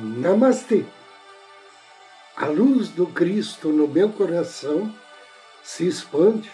[0.00, 0.84] Namastê!
[2.36, 4.94] A luz do Cristo no meu coração
[5.60, 6.48] se expande,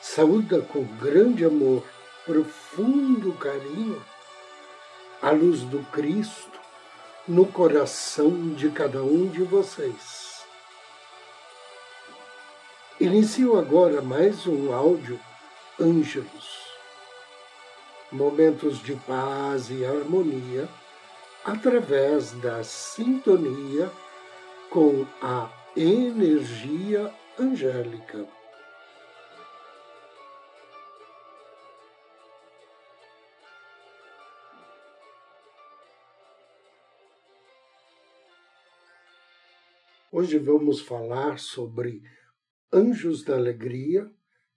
[0.00, 1.82] saúda com grande amor,
[2.24, 4.00] profundo carinho,
[5.20, 6.60] a luz do Cristo
[7.26, 10.44] no coração de cada um de vocês.
[13.00, 15.18] Inicio agora mais um áudio
[15.80, 16.58] Ângelos.
[18.12, 20.68] Momentos de paz e harmonia
[21.44, 23.90] através da sintonia
[24.70, 28.26] com a energia angélica.
[40.10, 42.02] Hoje vamos falar sobre
[42.72, 44.10] anjos da alegria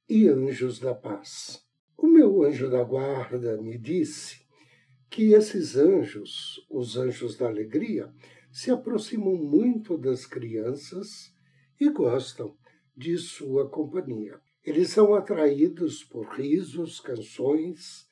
[0.10, 1.64] e anjos da paz.
[1.96, 4.42] O meu anjo da guarda me disse
[5.12, 8.10] que esses anjos, os anjos da alegria,
[8.50, 11.36] se aproximam muito das crianças
[11.78, 12.56] e gostam
[12.96, 14.40] de sua companhia.
[14.64, 18.08] Eles são atraídos por risos, canções,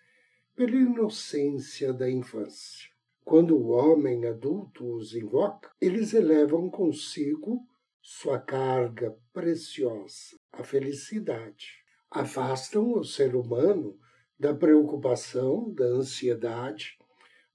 [0.53, 2.89] pela inocência da infância.
[3.23, 7.65] Quando o homem adulto os invoca, eles elevam consigo
[8.01, 11.77] sua carga preciosa, a felicidade.
[12.11, 13.97] Afastam o ser humano
[14.39, 16.97] da preocupação, da ansiedade,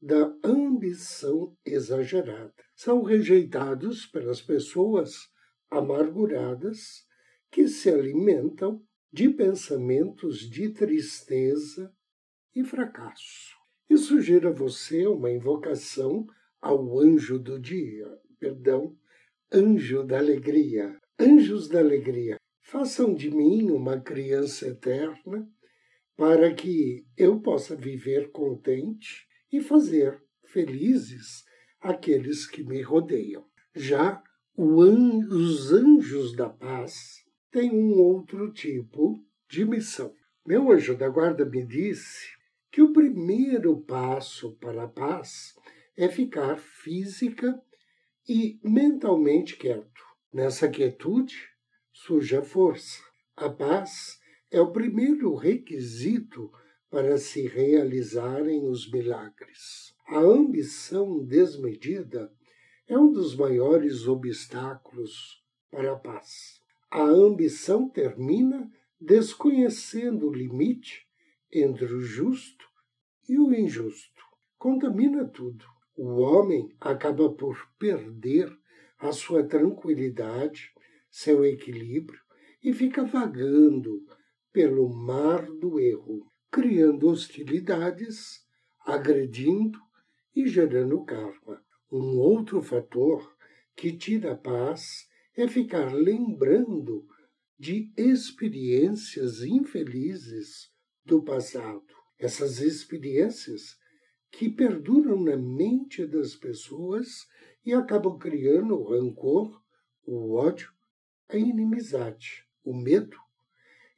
[0.00, 2.52] da ambição exagerada.
[2.74, 5.30] São rejeitados pelas pessoas
[5.70, 7.06] amarguradas
[7.50, 11.90] que se alimentam de pensamentos de tristeza
[12.54, 13.54] e fracasso.
[13.88, 16.26] E sugiro a você uma invocação
[16.60, 18.06] ao anjo do dia,
[18.38, 18.96] perdão,
[19.52, 20.98] anjo da alegria.
[21.18, 25.48] Anjos da alegria, façam de mim uma criança eterna
[26.16, 31.44] para que eu possa viver contente e fazer felizes
[31.80, 33.44] aqueles que me rodeiam.
[33.74, 34.22] Já
[34.56, 40.14] an os anjos da paz têm um outro tipo de missão.
[40.46, 42.28] Meu anjo da guarda me disse
[42.70, 45.54] que o primeiro passo para a paz
[45.96, 47.60] é ficar física
[48.28, 50.02] e mentalmente quieto.
[50.32, 51.36] Nessa quietude
[51.92, 53.00] surge a força.
[53.36, 54.18] A paz
[54.54, 56.48] é o primeiro requisito
[56.88, 59.92] para se realizarem os milagres.
[60.06, 62.32] A ambição desmedida
[62.86, 65.42] é um dos maiores obstáculos
[65.72, 66.60] para a paz.
[66.88, 68.70] A ambição termina
[69.00, 71.04] desconhecendo o limite
[71.52, 72.64] entre o justo
[73.28, 74.22] e o injusto.
[74.56, 75.64] Contamina tudo.
[75.96, 78.56] O homem acaba por perder
[79.00, 80.72] a sua tranquilidade,
[81.10, 82.20] seu equilíbrio
[82.62, 84.06] e fica vagando
[84.54, 88.46] pelo mar do erro, criando hostilidades,
[88.86, 89.76] agredindo
[90.32, 91.60] e gerando karma.
[91.90, 93.36] Um outro fator
[93.74, 97.04] que tira a paz é ficar lembrando
[97.58, 100.70] de experiências infelizes
[101.04, 101.92] do passado.
[102.16, 103.76] Essas experiências
[104.30, 107.26] que perduram na mente das pessoas
[107.66, 109.60] e acabam criando o rancor,
[110.06, 110.70] o ódio,
[111.28, 113.23] a inimizade, o medo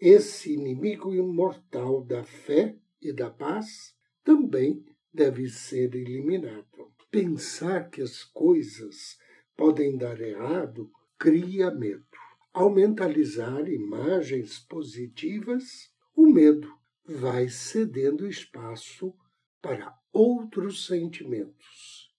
[0.00, 6.92] esse inimigo imortal da fé e da paz também deve ser eliminado.
[7.10, 9.16] Pensar que as coisas
[9.56, 12.04] podem dar errado cria medo.
[12.52, 16.70] Ao mentalizar imagens positivas, o medo
[17.04, 19.14] vai cedendo espaço
[19.62, 22.10] para outros sentimentos.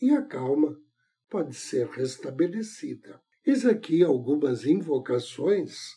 [0.00, 0.76] E a calma
[1.30, 3.20] pode ser restabelecida.
[3.44, 5.96] Eis aqui algumas invocações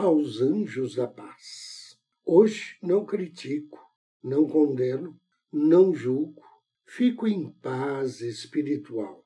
[0.00, 1.98] aos anjos da paz.
[2.24, 3.78] Hoje não critico,
[4.24, 5.20] não condeno,
[5.52, 6.42] não julgo,
[6.86, 9.22] fico em paz espiritual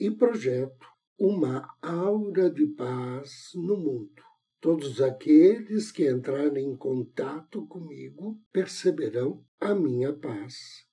[0.00, 0.86] e projeto
[1.18, 4.22] uma aura de paz no mundo.
[4.58, 10.86] Todos aqueles que entrarem em contato comigo perceberão a minha paz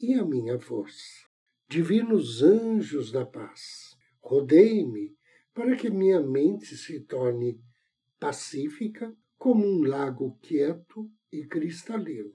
[0.00, 1.26] e a minha força.
[1.68, 5.16] Divinos anjos da paz, rodeiem-me
[5.52, 7.60] para que minha mente se torne
[8.22, 12.32] pacífica como um lago quieto e cristalino.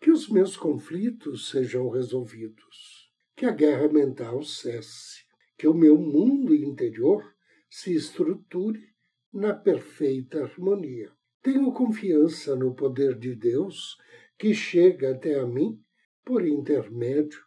[0.00, 5.26] Que os meus conflitos sejam resolvidos, que a guerra mental cesse,
[5.58, 7.22] que o meu mundo interior
[7.68, 8.82] se estruture
[9.30, 11.12] na perfeita harmonia.
[11.42, 13.98] Tenho confiança no poder de Deus
[14.38, 15.78] que chega até a mim
[16.24, 17.40] por intermédio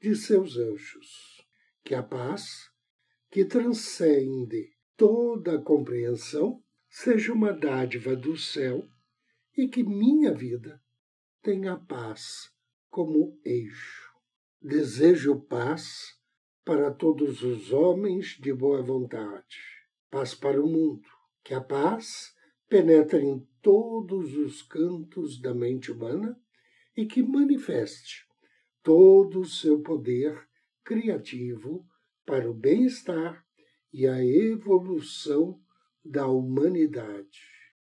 [0.00, 1.44] de seus anjos.
[1.82, 2.70] Que a paz,
[3.32, 6.62] que transcende toda a compreensão,
[6.94, 8.86] seja uma dádiva do céu
[9.56, 10.78] e que minha vida
[11.40, 12.52] tenha paz
[12.90, 14.12] como eixo.
[14.60, 16.20] Desejo paz
[16.62, 19.58] para todos os homens de boa vontade,
[20.10, 21.08] paz para o mundo,
[21.42, 22.36] que a paz
[22.68, 26.38] penetre em todos os cantos da mente humana
[26.94, 28.26] e que manifeste
[28.82, 30.46] todo o seu poder
[30.84, 31.86] criativo
[32.26, 33.42] para o bem-estar
[33.90, 35.58] e a evolução
[36.04, 37.40] da humanidade.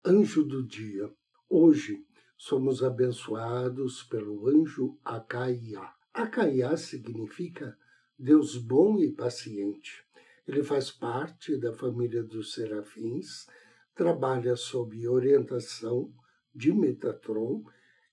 [0.04, 1.12] Anjo do dia.
[1.48, 2.04] Hoje
[2.36, 5.92] somos abençoados pelo anjo Acaiá.
[6.12, 7.76] Acaiá significa
[8.18, 10.04] Deus bom e paciente.
[10.46, 13.46] Ele faz parte da família dos serafins,
[13.94, 16.12] trabalha sob orientação
[16.54, 17.64] de Metatron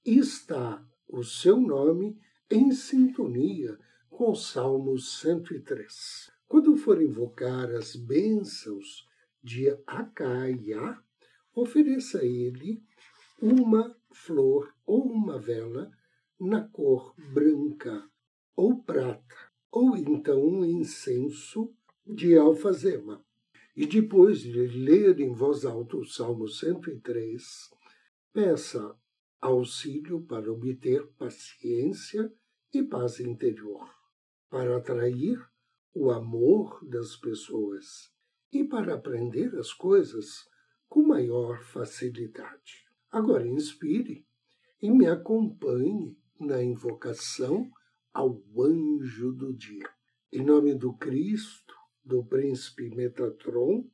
[0.05, 2.17] e está o seu nome
[2.49, 3.77] em sintonia
[4.09, 6.31] com o Salmo 103.
[6.47, 9.07] Quando for invocar as bênçãos
[9.43, 10.99] de Acaia,
[11.53, 12.83] ofereça a ele
[13.41, 15.91] uma flor ou uma vela
[16.39, 18.09] na cor branca
[18.55, 21.73] ou prata ou então um incenso
[22.05, 23.23] de alfazema.
[23.75, 27.69] E depois de ler em voz alta o Salmo 103,
[28.33, 28.95] peça
[29.39, 32.31] auxílio para obter paciência
[32.73, 33.89] e paz interior,
[34.49, 35.41] para atrair
[35.93, 38.11] o amor das pessoas
[38.51, 40.47] e para aprender as coisas
[40.89, 42.85] com maior facilidade.
[43.09, 44.25] Agora inspire
[44.81, 47.71] e me acompanhe na invocação
[48.13, 49.89] ao anjo do dia.
[50.31, 53.89] Em nome do Cristo, do príncipe Metatron,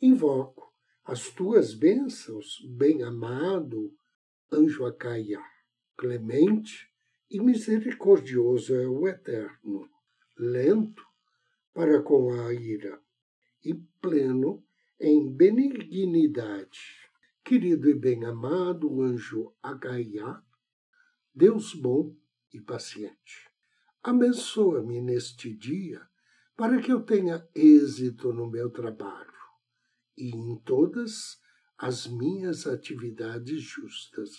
[0.00, 0.72] invoco
[1.04, 3.94] as tuas bênçãos, bem-amado
[4.50, 5.40] anjo Acaia,
[5.96, 6.90] clemente
[7.30, 9.88] e misericordioso é o Eterno,
[10.38, 11.04] lento
[11.72, 13.03] para com a ira
[13.64, 14.62] e pleno
[15.00, 17.08] em benignidade.
[17.42, 20.42] Querido e bem-amado anjo Acaia,
[21.34, 22.14] Deus bom,
[22.52, 23.50] e paciente.
[24.02, 26.06] Abençoa-me neste dia
[26.56, 29.32] para que eu tenha êxito no meu trabalho
[30.16, 31.40] e em todas
[31.76, 34.30] as minhas atividades justas.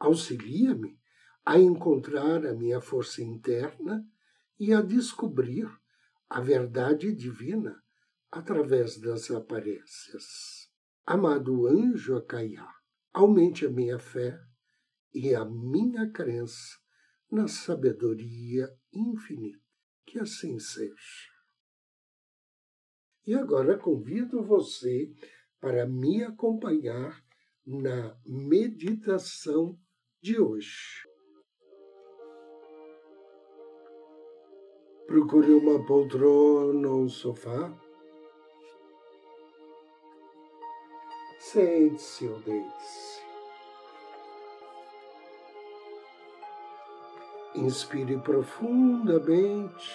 [0.00, 0.98] Auxilia-me
[1.46, 4.04] a encontrar a minha força interna
[4.58, 5.70] e a descobrir
[6.28, 7.83] a verdade divina
[8.34, 10.68] através das aparências.
[11.06, 12.68] Amado anjo Acaiá,
[13.12, 14.36] aumente a minha fé
[15.14, 16.76] e a minha crença
[17.30, 19.62] na sabedoria infinita.
[20.04, 21.32] Que assim seja.
[23.24, 25.12] E agora convido você
[25.60, 27.24] para me acompanhar
[27.64, 29.78] na meditação
[30.20, 31.04] de hoje.
[35.06, 37.83] Procure uma poltrona ou um sofá.
[41.54, 43.22] Sente-se ou deite-se.
[47.54, 49.88] Inspire profundamente.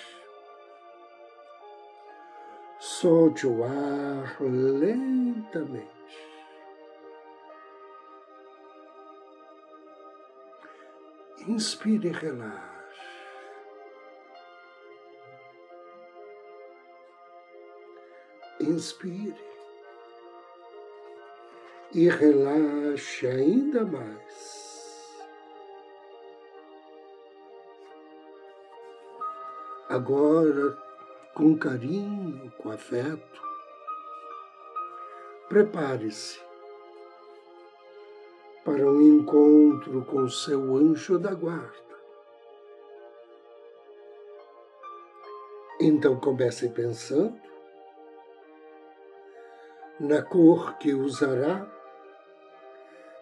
[2.79, 5.89] Solte o ar lentamente.
[11.45, 12.69] Inspire e relaxe.
[18.61, 19.48] Inspire
[21.93, 24.59] e relaxe ainda mais.
[29.89, 30.77] agora
[31.33, 33.41] com carinho, com afeto.
[35.49, 36.39] Prepare-se
[38.63, 41.89] para um encontro com seu anjo da guarda.
[45.81, 47.39] Então comece pensando
[49.99, 51.78] na cor que usará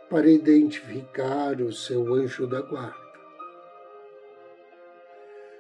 [0.10, 3.08] para identificar o seu anjo da guarda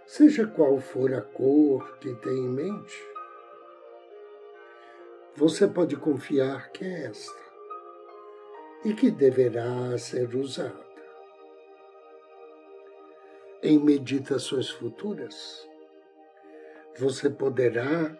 [0.08, 3.04] seja qual for a cor que tem em mente,
[5.36, 7.48] você pode confiar que é esta
[8.86, 10.88] e que deverá ser usada.
[13.62, 15.68] Em meditações futuras,
[16.98, 18.18] você poderá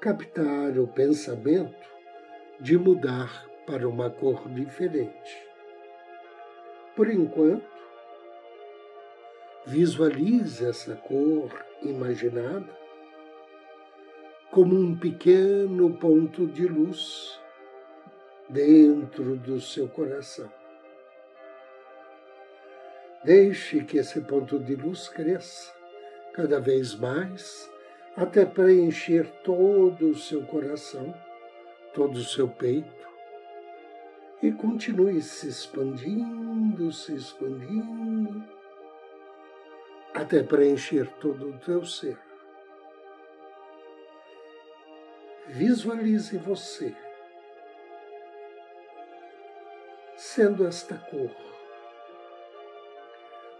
[0.00, 1.86] captar o pensamento
[2.60, 5.46] de mudar para uma cor diferente.
[6.94, 7.76] Por enquanto,
[9.68, 11.50] Visualize essa cor
[11.82, 12.72] imaginada
[14.52, 17.36] como um pequeno ponto de luz
[18.48, 20.48] dentro do seu coração.
[23.24, 25.74] Deixe que esse ponto de luz cresça
[26.32, 27.68] cada vez mais
[28.16, 31.12] até preencher todo o seu coração,
[31.92, 33.05] todo o seu peito
[34.42, 38.44] e continue se expandindo, se expandindo
[40.14, 42.18] até preencher todo o teu ser.
[45.48, 46.94] Visualize você
[50.16, 51.30] sendo esta cor,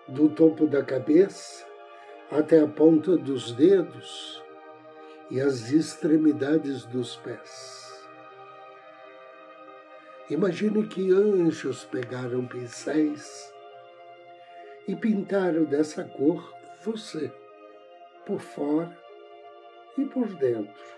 [0.09, 1.67] do topo da cabeça
[2.31, 4.43] até a ponta dos dedos
[5.31, 7.86] e as extremidades dos pés.
[10.29, 13.55] Imagine que anjos pegaram pincéis
[14.89, 16.53] e pintaram dessa cor
[16.83, 17.33] você,
[18.27, 18.99] por fora
[19.97, 20.97] e por dentro.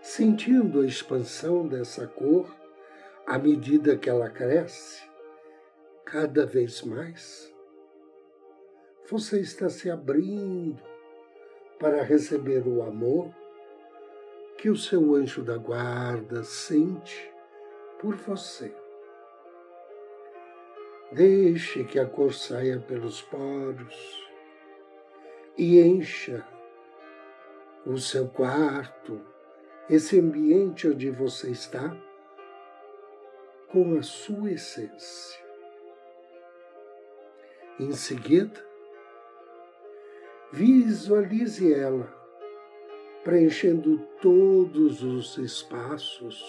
[0.00, 2.54] Sentindo a expansão dessa cor,
[3.26, 5.02] à medida que ela cresce,
[6.04, 7.52] cada vez mais,
[9.10, 10.80] você está se abrindo
[11.80, 13.41] para receber o amor
[14.62, 17.28] que o seu anjo da guarda sente
[17.98, 18.72] por você.
[21.10, 24.24] Deixe que a cor saia pelos poros
[25.58, 26.46] e encha
[27.84, 29.20] o seu quarto,
[29.90, 31.96] esse ambiente onde você está,
[33.66, 35.44] com a sua essência.
[37.80, 38.64] Em seguida,
[40.52, 42.21] visualize ela
[43.24, 46.44] preenchendo todos os espaços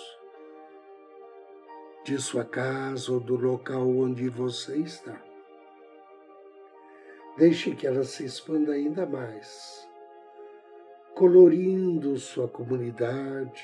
[2.03, 5.21] de sua casa ou do local onde você está.
[7.37, 9.87] Deixe que ela se expanda ainda mais,
[11.13, 13.63] colorindo sua comunidade,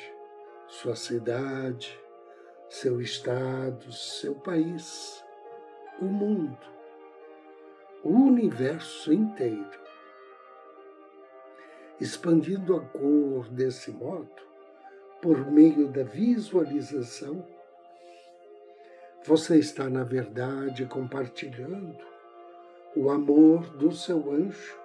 [0.67, 1.99] sua cidade,
[2.69, 5.25] seu estado, seu país,
[5.99, 6.59] o mundo,
[8.03, 9.88] o universo inteiro.
[11.99, 14.29] Expandindo a cor desse modo,
[15.21, 17.45] por meio da visualização,
[19.25, 21.97] você está, na verdade, compartilhando
[22.95, 24.79] o amor do seu anjo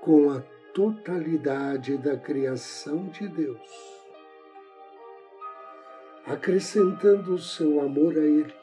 [0.00, 0.40] com a
[0.72, 4.02] totalidade da criação de Deus,
[6.24, 8.54] acrescentando o seu amor a Ele.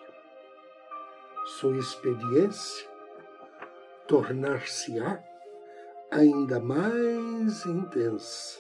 [1.46, 2.88] Sua experiência
[4.08, 5.24] tornar-se-á
[6.12, 8.60] ainda mais intensa.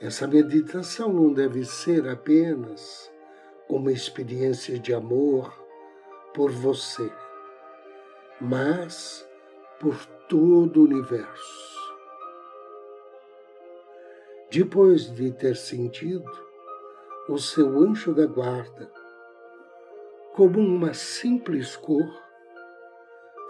[0.00, 3.10] Essa meditação não deve ser apenas
[3.68, 5.52] uma experiência de amor
[6.34, 7.10] por você,
[8.40, 9.26] mas
[9.80, 11.76] por todo o universo.
[14.50, 16.30] Depois de ter sentido
[17.28, 18.90] o seu anjo da guarda
[20.34, 22.25] como uma simples cor,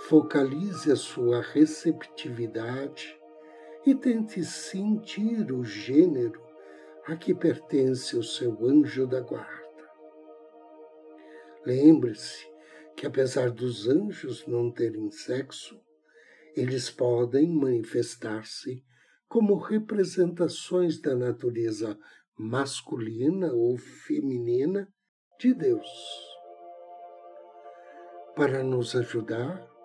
[0.08, 3.18] focalize a sua receptividade
[3.84, 6.40] e tente sentir o gênero
[7.06, 9.90] a que pertence o seu anjo da guarda.
[11.64, 12.46] Lembre-se
[12.96, 15.80] que, apesar dos anjos não terem sexo,
[16.54, 18.84] eles podem manifestar-se
[19.28, 21.98] como representações da natureza
[22.38, 24.88] masculina ou feminina
[25.40, 25.88] de Deus.
[28.36, 29.75] Para nos ajudar,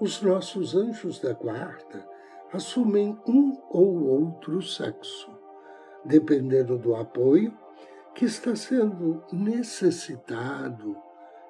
[0.00, 2.06] os nossos anjos da guarda
[2.52, 5.30] assumem um ou outro sexo,
[6.04, 7.56] dependendo do apoio
[8.14, 10.96] que está sendo necessitado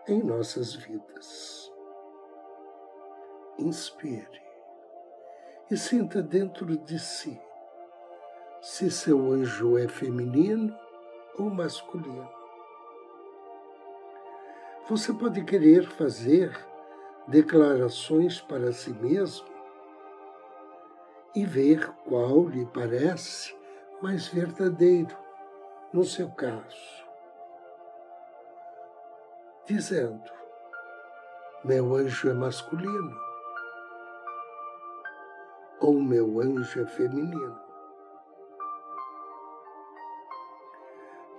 [0.08, 1.72] em nossas vidas.
[3.58, 4.42] Inspire
[5.70, 7.40] e sinta dentro de si
[8.60, 10.76] se seu anjo é feminino
[11.38, 12.28] ou masculino.
[14.88, 16.52] Você pode querer fazer
[17.28, 19.48] declarações para si mesmo
[21.34, 23.54] e ver qual lhe parece
[24.00, 25.16] mais verdadeiro
[25.92, 27.04] no seu caso,
[29.66, 30.30] dizendo:
[31.64, 33.16] meu anjo é masculino
[35.80, 37.60] ou meu anjo é feminino.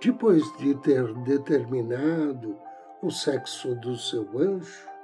[0.00, 2.56] Depois de ter determinado
[3.02, 4.97] o sexo do seu anjo,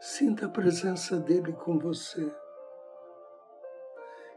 [0.00, 2.34] sinta a presença dele com você.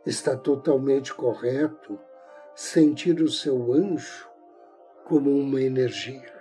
[0.05, 1.97] Está totalmente correto
[2.53, 4.29] sentir o seu anjo
[5.05, 6.33] como uma energia.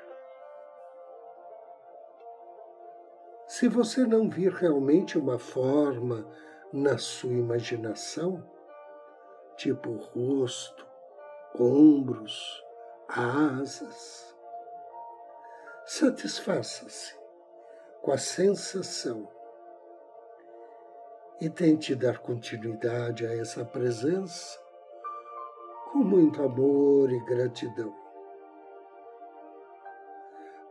[3.46, 6.26] Se você não vir realmente uma forma
[6.72, 8.42] na sua imaginação,
[9.56, 10.84] tipo rosto,
[11.54, 12.64] ombros,
[13.08, 14.34] asas,
[15.84, 17.21] satisfaça-se
[18.02, 19.28] com a sensação
[21.40, 24.60] e tente dar continuidade a essa presença
[25.90, 27.94] com muito amor e gratidão.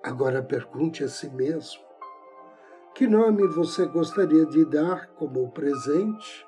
[0.03, 1.81] Agora pergunte a si mesmo:
[2.93, 6.45] que nome você gostaria de dar como presente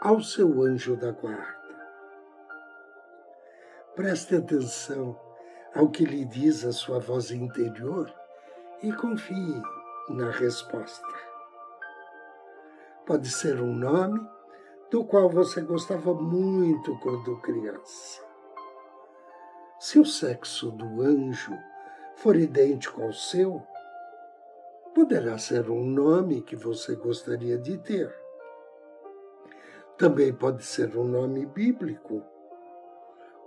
[0.00, 1.58] ao seu anjo da guarda.
[3.94, 5.18] Preste atenção
[5.74, 8.12] ao que lhe diz a sua voz interior
[8.82, 9.62] e confie
[10.08, 11.06] na resposta.
[13.06, 14.20] Pode ser um nome
[14.90, 18.22] do qual você gostava muito quando criança.
[19.78, 21.56] Se o sexo do anjo
[22.16, 23.62] for idêntico ao seu,
[24.94, 28.12] poderá ser um nome que você gostaria de ter.
[29.96, 32.22] Também pode ser um nome bíblico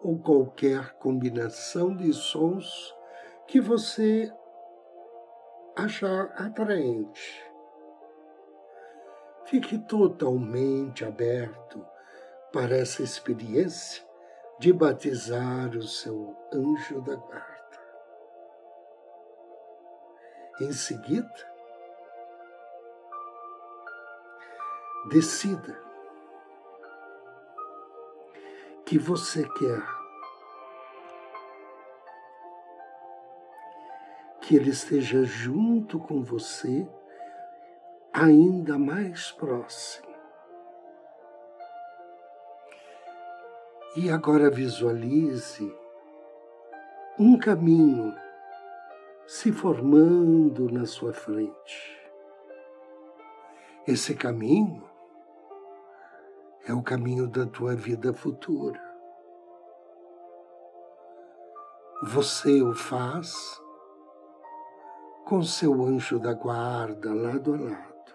[0.02, 2.96] ou qualquer combinação de sons
[3.48, 4.32] que você
[5.86, 7.44] achar atraente.
[9.46, 11.86] Fique totalmente aberto
[12.54, 14.04] para essa experiência
[14.60, 17.52] de batizar o seu anjo da guarda.
[20.62, 21.52] Em seguida,
[25.10, 25.78] decida
[28.86, 30.01] que você quer
[34.52, 36.86] que ele esteja junto com você,
[38.12, 40.14] ainda mais próximo.
[43.96, 45.74] E agora visualize
[47.18, 48.14] um caminho
[49.26, 51.98] se formando na sua frente.
[53.88, 54.84] Esse caminho
[56.68, 58.82] é o caminho da tua vida futura.
[62.04, 63.61] Você o faz
[65.32, 68.14] com seu anjo da guarda lado a lado.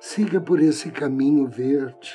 [0.00, 2.12] Siga por esse caminho verde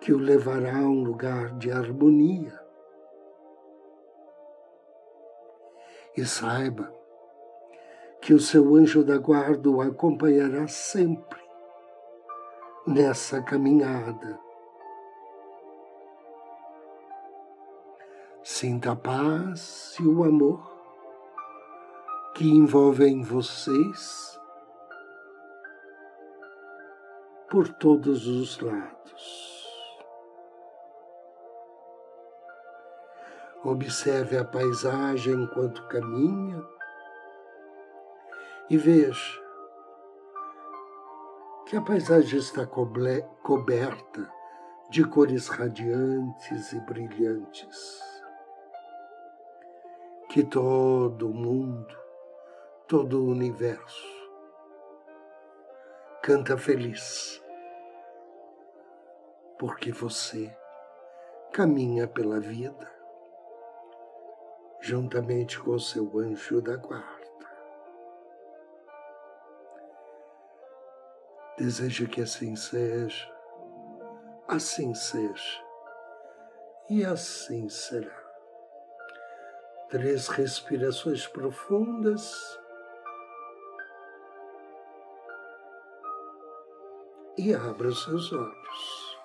[0.00, 2.56] que o levará a um lugar de harmonia.
[6.16, 6.94] E saiba
[8.22, 11.42] que o seu anjo da guarda o acompanhará sempre
[12.86, 14.38] nessa caminhada.
[18.64, 20.58] Sinta a paz e o amor
[22.34, 24.40] que envolvem vocês
[27.50, 29.68] por todos os lados.
[33.62, 36.64] Observe a paisagem enquanto caminha
[38.70, 39.42] e veja
[41.66, 44.32] que a paisagem está coberta
[44.88, 48.13] de cores radiantes e brilhantes.
[50.34, 51.96] Que todo mundo,
[52.88, 54.04] todo o universo
[56.24, 57.40] canta feliz,
[59.60, 60.52] porque você
[61.52, 62.90] caminha pela vida
[64.80, 67.48] juntamente com seu anjo da guarda.
[71.56, 73.32] Desejo que assim seja,
[74.48, 75.64] assim seja
[76.90, 78.23] e assim será.
[79.94, 82.58] Três respirações profundas.
[87.38, 89.18] E abra os seus olhos.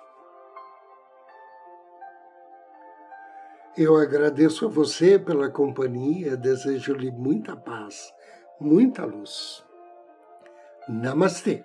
[3.76, 8.14] Eu agradeço a você pela companhia, desejo-lhe muita paz,
[8.60, 9.66] muita luz.
[10.88, 11.64] Namastê.